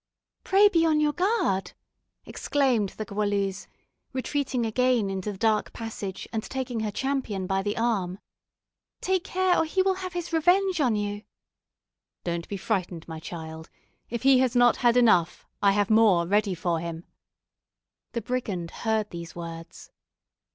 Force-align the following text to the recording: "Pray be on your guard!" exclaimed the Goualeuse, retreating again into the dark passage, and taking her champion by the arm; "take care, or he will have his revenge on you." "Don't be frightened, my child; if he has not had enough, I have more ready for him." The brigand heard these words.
"Pray 0.43 0.67
be 0.67 0.83
on 0.83 0.99
your 0.99 1.13
guard!" 1.13 1.73
exclaimed 2.25 2.89
the 2.97 3.05
Goualeuse, 3.05 3.67
retreating 4.13 4.65
again 4.65 5.11
into 5.11 5.31
the 5.31 5.37
dark 5.37 5.73
passage, 5.73 6.27
and 6.33 6.41
taking 6.41 6.79
her 6.79 6.89
champion 6.89 7.45
by 7.45 7.61
the 7.61 7.77
arm; 7.77 8.17
"take 8.99 9.23
care, 9.23 9.55
or 9.55 9.63
he 9.63 9.83
will 9.83 9.93
have 10.01 10.13
his 10.13 10.33
revenge 10.33 10.81
on 10.81 10.95
you." 10.95 11.21
"Don't 12.23 12.47
be 12.49 12.57
frightened, 12.57 13.07
my 13.07 13.19
child; 13.19 13.69
if 14.09 14.23
he 14.23 14.39
has 14.39 14.55
not 14.55 14.77
had 14.77 14.97
enough, 14.97 15.45
I 15.61 15.73
have 15.73 15.91
more 15.91 16.25
ready 16.25 16.55
for 16.55 16.79
him." 16.79 17.03
The 18.13 18.21
brigand 18.23 18.71
heard 18.71 19.11
these 19.11 19.35
words. 19.35 19.91